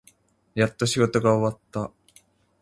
[0.55, 1.91] やっと仕事が終わった。